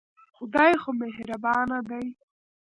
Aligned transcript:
خدای 0.35 0.73
خو 0.81 0.91
مهربانه 1.01 1.79
دی. 1.89 2.05